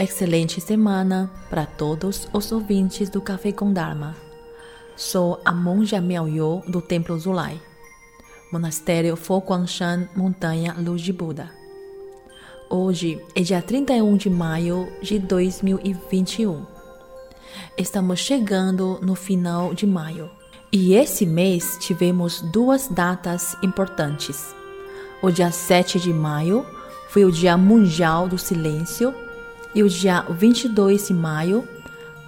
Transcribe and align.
Excelente 0.00 0.62
semana 0.62 1.30
para 1.50 1.66
todos 1.66 2.26
os 2.32 2.50
ouvintes 2.52 3.10
do 3.10 3.20
Café 3.20 3.52
com 3.52 3.70
Dharma. 3.70 4.16
Sou 4.96 5.38
a 5.44 5.52
monja 5.52 6.00
Miaoyo 6.00 6.62
do 6.66 6.80
Templo 6.80 7.18
Zulai, 7.18 7.60
Monastério 8.50 9.14
Fo 9.14 9.42
Montanha 10.16 10.74
Luz 10.78 11.02
de 11.02 11.12
Buda. 11.12 11.50
Hoje 12.70 13.22
é 13.34 13.42
dia 13.42 13.60
31 13.60 14.16
de 14.16 14.30
maio 14.30 14.90
de 15.02 15.18
2021. 15.18 16.79
Estamos 17.76 18.20
chegando 18.20 18.98
no 19.02 19.14
final 19.14 19.74
de 19.74 19.86
maio 19.86 20.30
e 20.72 20.94
esse 20.94 21.26
mês 21.26 21.76
tivemos 21.80 22.40
duas 22.40 22.88
datas 22.88 23.56
importantes. 23.62 24.54
O 25.22 25.30
dia 25.30 25.50
7 25.50 25.98
de 25.98 26.12
maio 26.12 26.64
foi 27.08 27.24
o 27.24 27.32
Dia 27.32 27.56
Mundial 27.56 28.28
do 28.28 28.38
Silêncio 28.38 29.14
e 29.74 29.82
o 29.82 29.88
dia 29.88 30.22
22 30.30 31.08
de 31.08 31.14
maio 31.14 31.66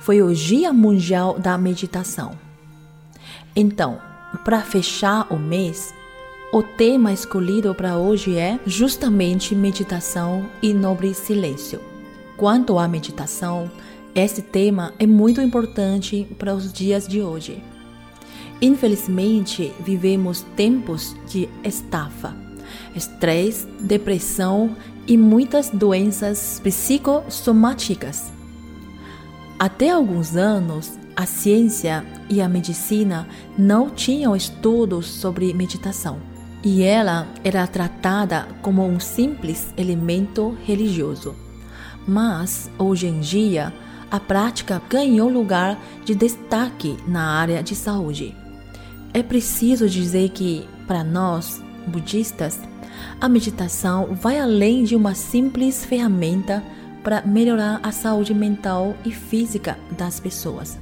foi 0.00 0.22
o 0.22 0.34
Dia 0.34 0.72
Mundial 0.72 1.38
da 1.38 1.56
Meditação. 1.56 2.36
Então, 3.54 4.00
para 4.44 4.60
fechar 4.60 5.32
o 5.32 5.38
mês, 5.38 5.94
o 6.52 6.62
tema 6.62 7.12
escolhido 7.12 7.74
para 7.74 7.96
hoje 7.96 8.36
é 8.36 8.58
justamente 8.66 9.54
meditação 9.54 10.48
e 10.60 10.74
nobre 10.74 11.14
silêncio. 11.14 11.80
Quanto 12.36 12.78
à 12.78 12.88
meditação, 12.88 13.70
esse 14.14 14.42
tema 14.42 14.92
é 14.98 15.06
muito 15.06 15.40
importante 15.40 16.26
para 16.38 16.54
os 16.54 16.72
dias 16.72 17.08
de 17.08 17.20
hoje. 17.20 17.62
Infelizmente, 18.60 19.72
vivemos 19.80 20.42
tempos 20.54 21.16
de 21.26 21.48
estafa, 21.64 22.36
estresse, 22.94 23.66
depressão 23.80 24.76
e 25.06 25.16
muitas 25.16 25.70
doenças 25.70 26.60
psicossomáticas. 26.62 28.30
Até 29.58 29.90
alguns 29.90 30.36
anos, 30.36 30.98
a 31.16 31.26
ciência 31.26 32.04
e 32.28 32.40
a 32.40 32.48
medicina 32.48 33.26
não 33.56 33.90
tinham 33.90 34.36
estudos 34.36 35.06
sobre 35.06 35.52
meditação, 35.54 36.20
e 36.62 36.82
ela 36.82 37.26
era 37.42 37.66
tratada 37.66 38.46
como 38.60 38.86
um 38.86 39.00
simples 39.00 39.72
elemento 39.76 40.56
religioso. 40.64 41.34
Mas, 42.06 42.70
hoje 42.78 43.06
em 43.06 43.20
dia, 43.20 43.72
a 44.12 44.20
prática 44.20 44.82
ganhou 44.90 45.26
lugar 45.26 45.82
de 46.04 46.14
destaque 46.14 46.98
na 47.08 47.30
área 47.38 47.62
de 47.62 47.74
saúde. 47.74 48.36
É 49.14 49.22
preciso 49.22 49.88
dizer 49.88 50.28
que, 50.28 50.68
para 50.86 51.02
nós, 51.02 51.62
budistas, 51.86 52.60
a 53.18 53.26
meditação 53.26 54.14
vai 54.14 54.38
além 54.38 54.84
de 54.84 54.94
uma 54.94 55.14
simples 55.14 55.82
ferramenta 55.86 56.62
para 57.02 57.22
melhorar 57.22 57.80
a 57.82 57.90
saúde 57.90 58.34
mental 58.34 58.94
e 59.02 59.10
física 59.10 59.78
das 59.96 60.20
pessoas. 60.20 60.78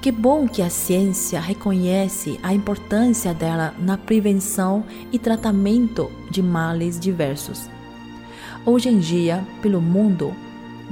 Que 0.00 0.10
bom 0.10 0.48
que 0.48 0.62
a 0.62 0.70
ciência 0.70 1.38
reconhece 1.38 2.40
a 2.42 2.54
importância 2.54 3.34
dela 3.34 3.74
na 3.78 3.98
prevenção 3.98 4.84
e 5.12 5.18
tratamento 5.18 6.10
de 6.30 6.42
males 6.42 6.98
diversos. 6.98 7.68
Hoje 8.64 8.88
em 8.88 8.98
dia, 8.98 9.46
pelo 9.60 9.82
mundo, 9.82 10.34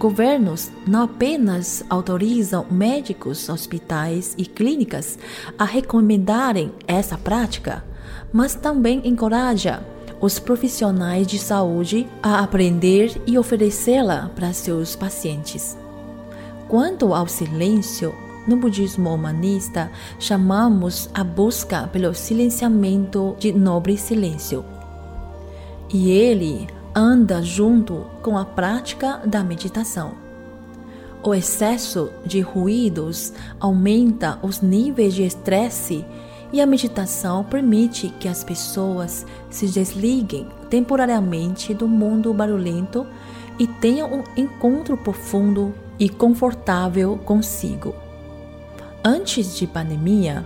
governos 0.01 0.73
não 0.87 1.03
apenas 1.03 1.84
autorizam 1.91 2.65
médicos, 2.70 3.51
hospitais 3.51 4.34
e 4.39 4.47
clínicas 4.47 5.19
a 5.59 5.65
recomendarem 5.65 6.73
essa 6.89 7.19
prática, 7.19 7.85
mas 8.33 8.55
também 8.55 9.02
encoraja 9.05 9.85
os 10.19 10.39
profissionais 10.39 11.27
de 11.27 11.39
saúde 11.39 12.08
a 12.23 12.41
aprender 12.41 13.20
e 13.27 13.39
oferecê-la 13.39 14.30
para 14.35 14.55
seus 14.55 14.97
pacientes. 14.97 15.77
Quanto 16.67 17.13
ao 17.13 17.29
silêncio, 17.29 18.14
no 18.48 18.57
budismo 18.57 19.13
humanista, 19.13 19.91
chamamos 20.19 21.11
a 21.13 21.23
busca 21.23 21.89
pelo 21.89 22.14
silenciamento 22.14 23.36
de 23.39 23.53
nobre 23.53 23.98
silêncio. 23.98 24.64
E 25.92 26.11
ele 26.11 26.69
anda 26.95 27.42
junto 27.42 28.06
com 28.23 28.36
a 28.36 28.45
prática 28.45 29.20
da 29.24 29.42
meditação. 29.45 30.12
O 31.23 31.34
excesso 31.34 32.11
de 32.24 32.40
ruídos 32.40 33.33
aumenta 33.58 34.39
os 34.42 34.61
níveis 34.61 35.14
de 35.14 35.23
estresse 35.23 36.05
e 36.52 36.61
a 36.61 36.67
meditação 36.67 37.45
permite 37.45 38.08
que 38.18 38.27
as 38.27 38.42
pessoas 38.42 39.27
se 39.50 39.67
desliguem 39.67 40.48
temporariamente 40.68 41.74
do 41.74 41.86
mundo 41.86 42.33
barulhento 42.33 43.06
e 43.58 43.67
tenham 43.67 44.12
um 44.12 44.24
encontro 44.36 44.96
profundo 44.96 45.74
e 45.98 46.08
confortável 46.08 47.18
consigo. 47.18 47.95
Antes 49.05 49.56
de 49.56 49.67
pandemia, 49.67 50.45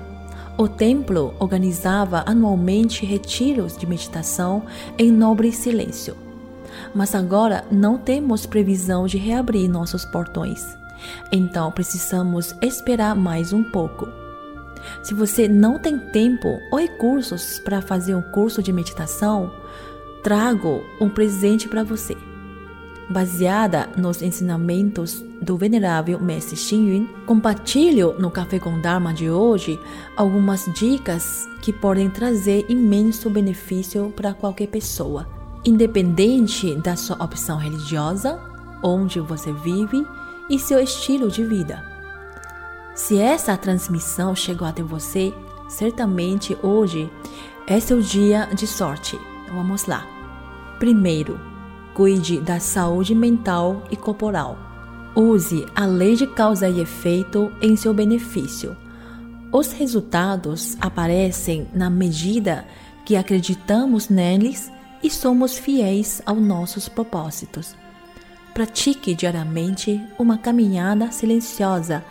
o 0.58 0.68
templo 0.68 1.34
organizava 1.38 2.22
anualmente 2.26 3.06
retiros 3.06 3.76
de 3.76 3.86
meditação 3.86 4.64
em 4.98 5.10
nobre 5.10 5.50
silêncio. 5.52 6.23
Mas 6.94 7.14
agora 7.14 7.64
não 7.70 7.98
temos 7.98 8.46
previsão 8.46 9.06
de 9.06 9.18
reabrir 9.18 9.68
nossos 9.68 10.04
portões. 10.04 10.76
Então 11.30 11.70
precisamos 11.70 12.54
esperar 12.60 13.14
mais 13.14 13.52
um 13.52 13.62
pouco. 13.62 14.08
Se 15.02 15.14
você 15.14 15.48
não 15.48 15.78
tem 15.78 15.98
tempo 15.98 16.58
ou 16.70 16.78
recursos 16.78 17.58
para 17.58 17.80
fazer 17.80 18.14
um 18.14 18.22
curso 18.22 18.62
de 18.62 18.72
meditação, 18.72 19.50
trago 20.22 20.82
um 21.00 21.08
presente 21.08 21.68
para 21.68 21.84
você. 21.84 22.16
Baseada 23.08 23.88
nos 23.98 24.22
ensinamentos 24.22 25.22
do 25.42 25.58
venerável 25.58 26.18
Mestre 26.18 26.56
Xing 26.56 26.88
Yun, 26.88 27.06
compartilho 27.26 28.14
no 28.18 28.30
Café 28.30 28.58
com 28.58 28.80
Dharma 28.80 29.12
de 29.12 29.28
hoje 29.28 29.78
algumas 30.16 30.64
dicas 30.74 31.46
que 31.60 31.70
podem 31.70 32.08
trazer 32.08 32.64
imenso 32.68 33.28
benefício 33.28 34.10
para 34.16 34.32
qualquer 34.32 34.68
pessoa, 34.68 35.28
independente 35.64 36.74
da 36.76 36.96
sua 36.96 37.22
opção 37.22 37.56
religiosa, 37.56 38.38
onde 38.82 39.20
você 39.20 39.52
vive 39.52 40.06
e 40.48 40.58
seu 40.58 40.78
estilo 40.78 41.30
de 41.30 41.44
vida. 41.44 41.82
Se 42.94 43.18
essa 43.18 43.56
transmissão 43.56 44.36
chegou 44.36 44.68
até 44.68 44.82
você, 44.82 45.32
certamente 45.68 46.56
hoje 46.62 47.10
é 47.66 47.80
seu 47.80 48.00
dia 48.00 48.46
de 48.54 48.66
sorte. 48.66 49.18
Vamos 49.48 49.86
lá. 49.86 50.06
Primeiro, 50.78 51.40
cuide 51.94 52.40
da 52.40 52.60
saúde 52.60 53.14
mental 53.14 53.82
e 53.90 53.96
corporal. 53.96 54.58
Use 55.16 55.64
a 55.74 55.86
lei 55.86 56.16
de 56.16 56.26
causa 56.26 56.68
e 56.68 56.80
efeito 56.80 57.50
em 57.62 57.76
seu 57.76 57.94
benefício. 57.94 58.76
Os 59.50 59.72
resultados 59.72 60.76
aparecem 60.80 61.68
na 61.72 61.88
medida 61.88 62.66
que 63.04 63.16
acreditamos 63.16 64.08
neles 64.08 64.70
e 65.04 65.10
somos 65.10 65.58
fiéis 65.58 66.22
aos 66.24 66.40
nossos 66.40 66.88
propósitos. 66.88 67.76
Pratique 68.54 69.14
diariamente 69.14 70.02
uma 70.18 70.38
caminhada 70.38 71.12
silenciosa 71.12 72.02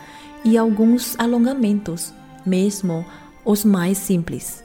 e 0.46 0.56
alguns 0.56 1.18
alongamentos, 1.20 2.14
mesmo 2.46 3.04
os 3.44 3.66
mais 3.66 3.98
simples. 3.98 4.64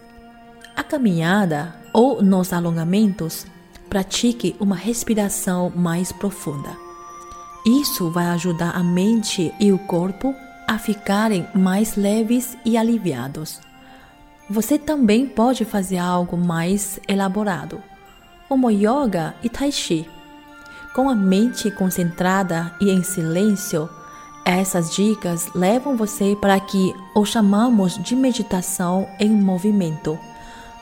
A 0.77 0.83
caminhada 0.83 1.75
ou 1.95 2.23
nos 2.23 2.53
alongamentos, 2.53 3.47
pratique 3.89 4.55
uma 4.61 4.77
respiração 4.77 5.73
mais 5.75 6.13
profunda. 6.13 6.77
Isso 7.65 8.11
vai 8.11 8.27
ajudar 8.27 8.73
a 8.77 8.83
mente 8.83 9.55
e 9.59 9.73
o 9.73 9.79
corpo 9.79 10.35
a 10.67 10.79
ficarem 10.79 11.49
mais 11.55 11.97
leves 11.97 12.59
e 12.63 12.77
aliviados. 12.77 13.59
Você 14.51 14.79
também 14.79 15.27
pode 15.27 15.65
fazer 15.65 15.97
algo 15.97 16.37
mais 16.37 17.01
elaborado, 17.09 17.83
como 18.49 18.71
yoga 18.71 19.35
e 19.43 19.49
tai 19.49 19.71
chi. 19.71 20.09
Com 20.95 21.11
a 21.11 21.15
mente 21.15 21.71
concentrada 21.71 22.75
e 22.81 22.91
em 22.91 23.03
silêncio, 23.03 23.89
essas 24.45 24.95
dicas 24.95 25.51
levam 25.55 25.97
você 25.97 26.35
para 26.41 26.59
que 26.59 26.95
o 27.15 27.25
chamamos 27.25 28.03
de 28.03 28.17
meditação 28.17 29.07
em 29.21 29.31
movimento. 29.31 30.19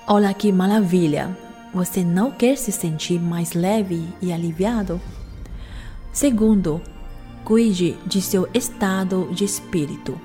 Olha 0.07 0.33
que 0.33 0.53
maravilha! 0.53 1.37
Você 1.75 2.03
não 2.03 2.31
quer 2.31 2.57
se 2.57 2.73
sentir 2.73 3.21
mais 3.21 3.53
leve 3.53 4.09
e 4.23 4.33
aliviado? 4.33 5.01
Segundo, 6.13 6.81
cuide 7.45 7.99
de 8.07 8.23
seu 8.23 8.49
estado 8.55 9.29
de 9.33 9.45
espírito. 9.45 10.19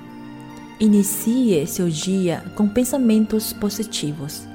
Inicie 0.80 1.66
seu 1.66 1.90
dia 1.90 2.42
com 2.54 2.68
pensamentos 2.68 3.52
positivos. 3.52 4.46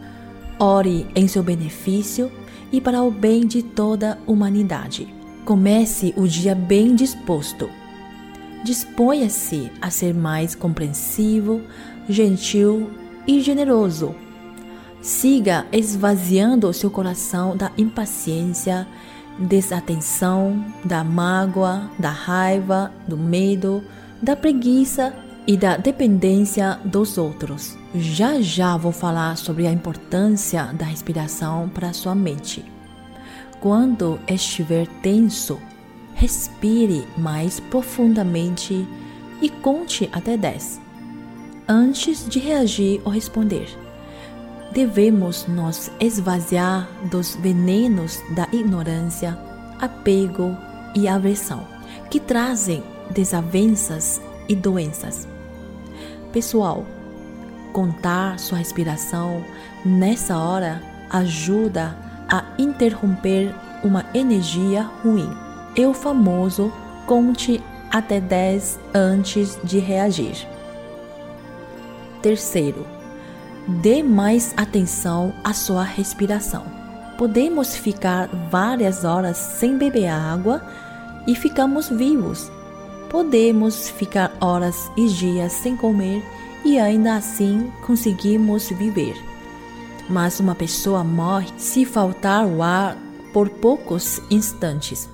Ore 0.58 1.06
em 1.14 1.28
seu 1.28 1.44
benefício 1.44 2.32
e 2.72 2.82
para 2.82 3.04
o 3.04 3.12
bem 3.12 3.46
de 3.46 3.62
toda 3.64 4.18
a 4.28 4.32
humanidade. 4.32 5.08
Comece 5.46 6.14
o 6.18 6.28
dia 6.28 6.54
bem 6.54 6.96
disposto 6.96 7.70
disponha-se 8.68 9.72
a 9.82 9.90
ser 9.90 10.14
mais 10.14 10.56
compreensivo, 10.56 11.62
gentil 12.10 12.92
e 13.26 13.40
generoso. 13.40 14.14
Siga 15.02 15.66
esvaziando 15.72 16.74
seu 16.74 16.92
coração 16.92 17.56
da 17.56 17.72
impaciência, 17.78 18.88
desatenção, 19.40 20.66
da 20.84 21.04
mágoa, 21.04 21.90
da 21.98 22.10
raiva, 22.10 22.92
do 23.08 23.16
medo, 23.16 23.82
da 24.22 24.36
preguiça 24.36 25.14
e 25.48 25.56
da 25.56 25.78
dependência 25.78 26.80
dos 26.84 27.18
outros. 27.18 27.78
Já 27.96 28.42
já 28.42 28.76
vou 28.76 28.92
falar 28.92 29.38
sobre 29.38 29.66
a 29.66 29.72
importância 29.72 30.66
da 30.74 30.86
respiração 30.86 31.70
para 31.70 31.94
sua 31.94 32.14
mente. 32.14 32.64
Quando 33.60 34.20
estiver 34.28 34.86
tenso, 35.02 35.58
respire 36.14 37.08
mais 37.18 37.60
profundamente 37.60 38.86
e 39.42 39.50
conte 39.50 40.10
até 40.12 40.36
10 40.36 40.88
antes 41.68 42.28
de 42.28 42.40
reagir 42.40 43.02
ou 43.04 43.12
responder. 43.12 43.68
Devemos 44.72 45.46
nos 45.48 45.92
esvaziar 46.00 46.88
dos 47.10 47.36
venenos 47.36 48.22
da 48.36 48.48
ignorância, 48.52 49.38
apego 49.80 50.56
e 50.96 51.08
aversão, 51.08 51.68
que 52.10 52.20
trazem 52.20 52.84
desavenças 53.12 54.22
e 54.48 54.56
doenças. 54.56 55.28
Pessoal, 56.32 56.86
contar 57.72 58.40
sua 58.40 58.58
respiração 58.58 59.44
nessa 59.86 60.38
hora 60.38 60.82
ajuda 61.10 61.96
a 62.30 62.44
interromper 62.58 63.54
uma 63.84 64.06
energia 64.14 64.84
ruim. 65.04 65.30
É 65.76 65.88
o 65.88 65.94
famoso 65.94 66.72
conte 67.06 67.64
até 67.92 68.20
10 68.20 68.80
antes 68.94 69.58
de 69.64 69.80
reagir. 69.80 70.48
Terceiro, 72.22 72.86
dê 73.68 74.04
mais 74.04 74.54
atenção 74.58 75.34
à 75.44 75.54
sua 75.54 75.84
respiração. 75.84 76.66
Podemos 77.18 77.76
ficar 77.76 78.28
várias 78.52 79.04
horas 79.04 79.38
sem 79.38 79.78
beber 79.78 80.08
água 80.08 80.62
e 81.26 81.36
ficamos 81.36 81.90
vivos. 81.90 82.52
Podemos 83.10 83.90
ficar 83.90 84.36
horas 84.42 84.92
e 84.98 85.08
dias 85.08 85.54
sem 85.54 85.78
comer 85.78 86.22
e 86.66 86.78
ainda 86.78 87.16
assim 87.16 87.72
conseguimos 87.86 88.70
viver. 88.70 89.16
Mas 90.10 90.40
uma 90.40 90.54
pessoa 90.54 91.04
morre 91.04 91.48
se 91.58 91.86
faltar 91.86 92.46
o 92.46 92.62
ar 92.62 92.98
por 93.32 93.50
poucos 93.50 94.22
instantes. 94.30 95.10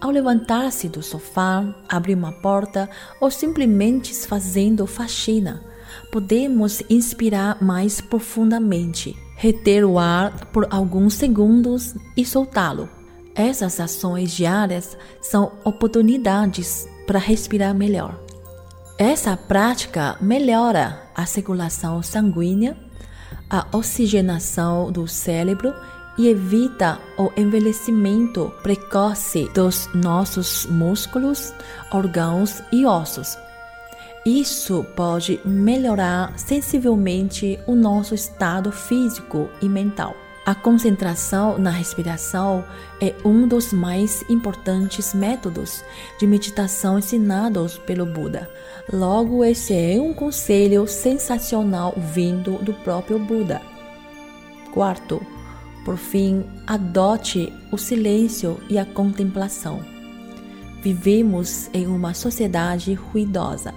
Ao 0.00 0.10
levantar-se 0.10 0.88
do 0.88 1.02
sofá, 1.02 1.74
abrir 1.86 2.14
uma 2.14 2.32
porta 2.32 2.88
ou 3.20 3.30
simplesmente 3.30 4.14
fazendo 4.14 4.86
faxina, 4.86 5.62
podemos 6.10 6.82
inspirar 6.88 7.62
mais 7.62 8.00
profundamente, 8.00 9.14
reter 9.36 9.84
o 9.84 9.98
ar 9.98 10.46
por 10.46 10.66
alguns 10.70 11.14
segundos 11.14 11.94
e 12.16 12.24
soltá-lo. 12.24 12.88
Essas 13.40 13.80
ações 13.80 14.32
diárias 14.32 14.98
são 15.18 15.52
oportunidades 15.64 16.86
para 17.06 17.18
respirar 17.18 17.74
melhor. 17.74 18.20
Essa 18.98 19.34
prática 19.34 20.14
melhora 20.20 21.04
a 21.14 21.24
circulação 21.24 22.02
sanguínea, 22.02 22.76
a 23.48 23.66
oxigenação 23.72 24.92
do 24.92 25.08
cérebro 25.08 25.72
e 26.18 26.28
evita 26.28 27.00
o 27.16 27.30
envelhecimento 27.34 28.52
precoce 28.62 29.48
dos 29.54 29.88
nossos 29.94 30.66
músculos, 30.66 31.54
órgãos 31.90 32.62
e 32.70 32.84
ossos. 32.84 33.38
Isso 34.26 34.84
pode 34.94 35.40
melhorar 35.46 36.38
sensivelmente 36.38 37.58
o 37.66 37.74
nosso 37.74 38.14
estado 38.14 38.70
físico 38.70 39.48
e 39.62 39.68
mental. 39.68 40.14
A 40.50 40.54
concentração 40.56 41.58
na 41.58 41.70
respiração 41.70 42.64
é 43.00 43.14
um 43.24 43.46
dos 43.46 43.72
mais 43.72 44.24
importantes 44.28 45.14
métodos 45.14 45.84
de 46.18 46.26
meditação 46.26 46.98
ensinados 46.98 47.78
pelo 47.78 48.04
Buda. 48.04 48.50
Logo, 48.92 49.44
esse 49.44 49.72
é 49.72 50.00
um 50.00 50.12
conselho 50.12 50.88
sensacional 50.88 51.94
vindo 51.96 52.58
do 52.64 52.74
próprio 52.74 53.16
Buda. 53.16 53.62
Quarto, 54.72 55.24
por 55.84 55.96
fim, 55.96 56.44
adote 56.66 57.52
o 57.70 57.78
silêncio 57.78 58.58
e 58.68 58.76
a 58.76 58.84
contemplação. 58.84 59.78
Vivemos 60.82 61.70
em 61.72 61.86
uma 61.86 62.12
sociedade 62.12 62.92
ruidosa 62.94 63.72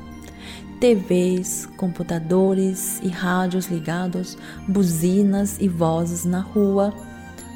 TVs, 0.84 1.66
computadores 1.78 3.00
e 3.02 3.08
rádios 3.08 3.68
ligados, 3.68 4.38
buzinas 4.68 5.56
e 5.62 5.70
vozes 5.70 6.26
na 6.26 6.42
rua, 6.42 6.94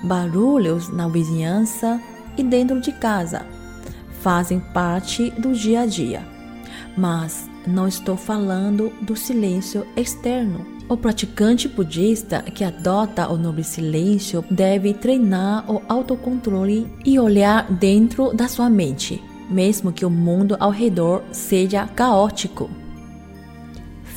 barulhos 0.01 0.87
na 0.87 1.09
vizinhança 1.09 2.01
e 2.37 2.43
dentro 2.43 2.79
de 2.79 2.93
casa. 2.93 3.45
Fazem 4.21 4.61
parte 4.61 5.29
do 5.31 5.51
dia 5.51 5.81
a 5.81 5.85
dia. 5.85 6.25
Mas 6.95 7.49
não 7.67 7.85
estou 7.85 8.15
falando 8.15 8.93
do 9.01 9.13
silêncio 9.13 9.85
externo. 9.97 10.65
O 10.87 10.95
praticante 10.95 11.67
budista 11.67 12.41
que 12.41 12.63
adota 12.63 13.27
o 13.29 13.35
nobre 13.35 13.65
silêncio 13.65 14.41
deve 14.49 14.93
treinar 14.93 15.69
o 15.69 15.81
autocontrole 15.89 16.89
e 17.03 17.19
olhar 17.19 17.69
dentro 17.73 18.33
da 18.33 18.47
sua 18.47 18.69
mente, 18.69 19.21
mesmo 19.49 19.91
que 19.91 20.05
o 20.05 20.09
mundo 20.09 20.55
ao 20.61 20.71
redor 20.71 21.23
seja 21.33 21.85
caótico. 21.87 22.86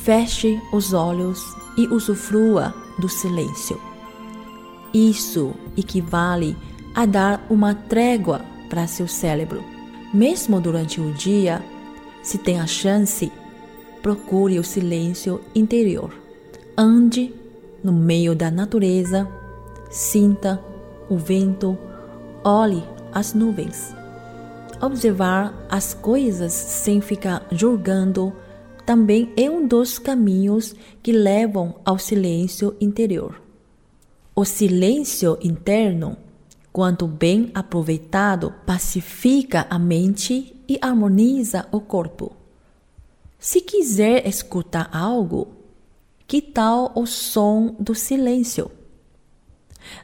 Feche 0.03 0.59
os 0.73 0.93
olhos 0.93 1.55
e 1.77 1.87
usufrua 1.87 2.73
do 2.97 3.07
silêncio. 3.07 3.79
Isso 4.91 5.53
equivale 5.77 6.57
a 6.95 7.05
dar 7.05 7.45
uma 7.51 7.75
trégua 7.75 8.41
para 8.67 8.87
seu 8.87 9.07
cérebro. 9.07 9.63
Mesmo 10.11 10.59
durante 10.59 10.99
o 10.99 11.13
dia, 11.13 11.63
se 12.23 12.39
tem 12.39 12.59
a 12.59 12.65
chance, 12.65 13.31
procure 14.01 14.57
o 14.57 14.63
silêncio 14.63 15.39
interior. 15.53 16.11
Ande 16.75 17.31
no 17.83 17.93
meio 17.93 18.33
da 18.33 18.49
natureza, 18.49 19.27
sinta 19.91 20.59
o 21.07 21.15
vento, 21.15 21.77
olhe 22.43 22.83
as 23.13 23.35
nuvens. 23.35 23.95
Observar 24.81 25.53
as 25.69 25.93
coisas 25.93 26.53
sem 26.53 27.01
ficar 27.01 27.45
julgando 27.51 28.33
também 28.85 29.31
é 29.37 29.49
um 29.49 29.67
dos 29.67 29.99
caminhos 29.99 30.75
que 31.01 31.11
levam 31.11 31.75
ao 31.85 31.97
silêncio 31.97 32.75
interior. 32.79 33.41
O 34.35 34.45
silêncio 34.45 35.37
interno, 35.41 36.17
quando 36.71 37.07
bem 37.07 37.51
aproveitado, 37.53 38.53
pacifica 38.65 39.67
a 39.69 39.77
mente 39.77 40.55
e 40.67 40.77
harmoniza 40.81 41.67
o 41.71 41.81
corpo. 41.81 42.31
Se 43.37 43.59
quiser 43.59 44.27
escutar 44.27 44.89
algo, 44.93 45.49
que 46.27 46.41
tal 46.41 46.91
o 46.95 47.05
som 47.05 47.75
do 47.79 47.93
silêncio? 47.93 48.71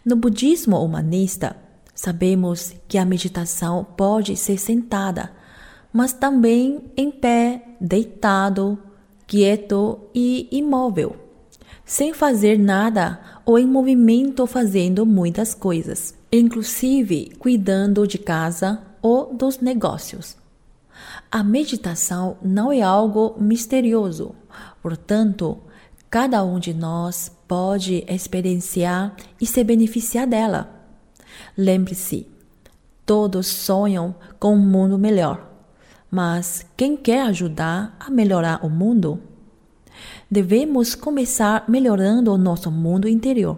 No 0.03 0.15
budismo 0.15 0.83
humanista, 0.83 1.55
sabemos 1.93 2.73
que 2.87 2.97
a 2.97 3.05
meditação 3.05 3.85
pode 3.95 4.35
ser 4.35 4.57
sentada 4.57 5.31
mas 5.91 6.13
também 6.13 6.81
em 6.95 7.09
pé, 7.11 7.63
deitado, 7.79 8.77
quieto 9.25 9.99
e 10.13 10.47
imóvel, 10.51 11.15
sem 11.85 12.13
fazer 12.13 12.57
nada 12.57 13.19
ou 13.45 13.57
em 13.57 13.65
movimento 13.65 14.45
fazendo 14.45 15.05
muitas 15.05 15.53
coisas, 15.53 16.15
inclusive 16.31 17.31
cuidando 17.39 18.07
de 18.07 18.17
casa 18.17 18.81
ou 19.01 19.33
dos 19.33 19.59
negócios. 19.59 20.35
A 21.31 21.43
meditação 21.43 22.37
não 22.41 22.71
é 22.71 22.81
algo 22.81 23.35
misterioso, 23.39 24.33
portanto, 24.81 25.57
cada 26.09 26.43
um 26.43 26.59
de 26.59 26.73
nós 26.73 27.31
pode 27.47 28.03
experienciar 28.07 29.15
e 29.39 29.45
se 29.45 29.63
beneficiar 29.63 30.27
dela. 30.27 30.69
Lembre-se, 31.57 32.27
todos 33.05 33.47
sonham 33.47 34.15
com 34.39 34.53
um 34.53 34.59
mundo 34.59 34.97
melhor. 34.97 35.46
Mas 36.09 36.65
quem 36.75 36.95
quer 36.95 37.23
ajudar 37.23 37.95
a 37.99 38.09
melhorar 38.09 38.65
o 38.65 38.69
mundo? 38.69 39.21
Devemos 40.29 40.95
começar 40.95 41.65
melhorando 41.67 42.31
o 42.31 42.37
nosso 42.37 42.71
mundo 42.71 43.07
interior. 43.07 43.57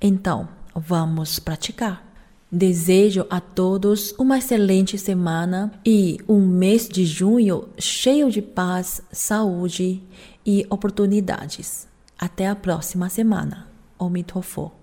Então, 0.00 0.48
vamos 0.74 1.38
praticar. 1.38 2.12
Desejo 2.50 3.26
a 3.30 3.40
todos 3.40 4.12
uma 4.18 4.36
excelente 4.36 4.98
semana 4.98 5.72
e 5.86 6.18
um 6.28 6.46
mês 6.46 6.86
de 6.86 7.06
junho 7.06 7.68
cheio 7.78 8.30
de 8.30 8.42
paz, 8.42 9.00
saúde 9.10 10.02
e 10.44 10.66
oportunidades. 10.68 11.88
Até 12.18 12.46
a 12.46 12.54
próxima 12.54 13.08
semana. 13.08 13.68
Omitofo. 13.98 14.81